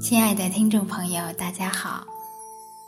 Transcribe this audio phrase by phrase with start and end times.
[0.00, 2.06] 亲爱的听众朋友，大家好！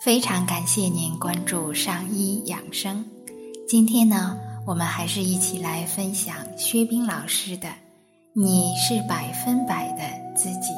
[0.01, 3.05] 非常感谢您关注上医养生。
[3.69, 7.69] 今天呢，我们还是一起来分享薛冰老师的
[8.33, 10.03] 《你是百分百的
[10.35, 10.73] 自己》，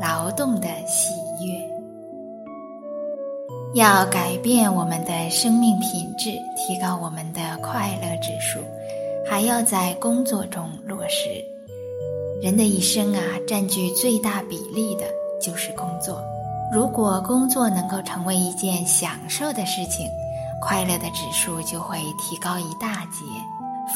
[0.00, 1.12] 劳动的喜
[1.44, 1.70] 悦。
[3.74, 8.58] 要改变我们的生命品质，提高我们的快乐指数，
[9.30, 11.30] 还要在工作中落实。
[12.42, 15.04] 人的一生啊，占据最大比例的
[15.40, 16.20] 就是工作。
[16.74, 20.04] 如果工作能够成为一件享受的事情，
[20.60, 23.24] 快乐的指数就会提高一大截。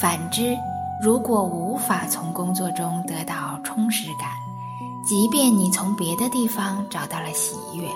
[0.01, 0.57] 反之，
[1.03, 4.29] 如果无法从工作中得到充实感，
[5.05, 7.89] 即便你从别的地方找到了喜悦，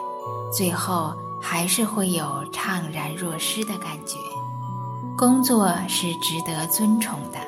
[0.52, 4.16] 最后还是会有怅然若失的感觉。
[5.18, 7.38] 工作是值得尊崇的。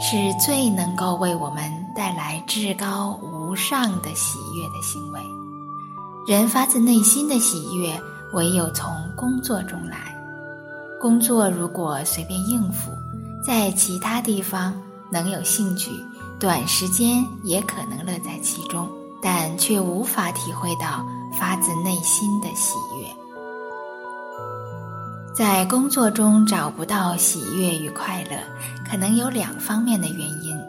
[0.00, 5.20] 是最能够为我们带来至高无上的喜悦的行为。
[6.26, 7.96] 人发自内心的喜悦，
[8.32, 10.12] 唯有从工作中来。
[11.00, 12.90] 工作如果随便应付，
[13.46, 14.74] 在其他地方
[15.12, 15.92] 能有兴趣，
[16.40, 18.88] 短时间也可能乐在其中，
[19.22, 21.06] 但却无法体会到
[21.38, 23.27] 发自内心的喜悦。
[25.38, 28.36] 在工作中找不到喜悦与快乐，
[28.90, 30.60] 可能有两方面的原因：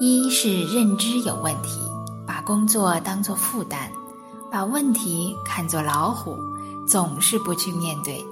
[0.00, 1.78] 一是认知有问题，
[2.26, 3.90] 把工作当作负担，
[4.50, 6.38] 把问题看作老虎，
[6.88, 8.24] 总是不去面对。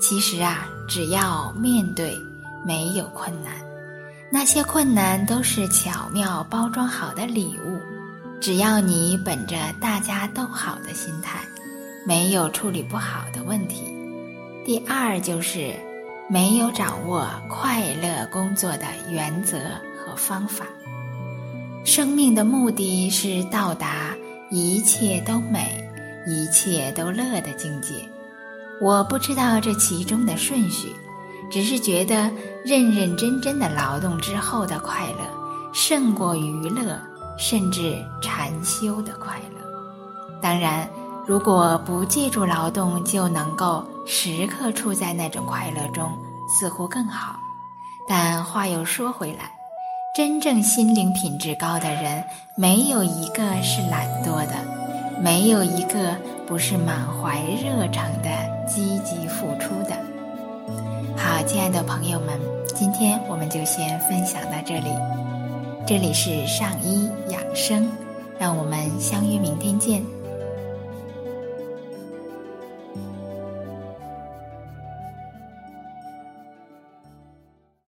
[0.00, 2.16] 其实啊，只要面对，
[2.66, 3.52] 没有困难，
[4.32, 7.78] 那些困难都是巧妙包装好的礼物。
[8.40, 11.40] 只要你本着大家都好的心态，
[12.06, 13.92] 没有处理不好的问题。
[14.64, 15.74] 第二就是
[16.28, 19.58] 没有掌握快乐工作的原则
[19.98, 20.64] 和方法。
[21.84, 24.14] 生命的目的是到达
[24.50, 25.86] 一切都美、
[26.26, 27.94] 一切都乐的境界。
[28.80, 30.88] 我不知道这其中的顺序，
[31.50, 32.30] 只是觉得
[32.64, 36.98] 认认真真的劳动之后的快乐，胜过娱乐
[37.38, 40.40] 甚至禅修的快乐。
[40.40, 40.88] 当然。
[41.26, 46.12] 如果不借助劳动就能够时刻处在那种快乐中，
[46.48, 47.38] 似乎更好。
[48.06, 49.50] 但话又说回来，
[50.14, 52.22] 真正心灵品质高的人，
[52.54, 54.54] 没有一个是懒惰的，
[55.22, 56.16] 没有一个
[56.46, 58.28] 不是满怀热诚的
[58.66, 59.96] 积极付出的。
[61.16, 62.38] 好，亲爱的朋友们，
[62.74, 64.90] 今天我们就先分享到这里。
[65.86, 67.90] 这里是上医养生，
[68.38, 70.02] 让我们相约明天见。